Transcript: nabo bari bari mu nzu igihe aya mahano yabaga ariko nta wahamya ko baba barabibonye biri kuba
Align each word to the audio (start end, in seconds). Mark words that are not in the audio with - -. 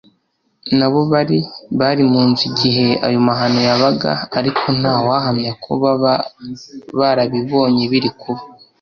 nabo 0.77 0.99
bari 1.11 1.37
bari 1.79 2.03
mu 2.11 2.21
nzu 2.29 2.43
igihe 2.51 2.87
aya 3.05 3.19
mahano 3.27 3.59
yabaga 3.69 4.11
ariko 4.39 4.65
nta 4.79 4.95
wahamya 5.07 5.51
ko 5.63 5.71
baba 5.81 6.13
barabibonye 6.99 7.83
biri 7.91 8.09
kuba 8.21 8.41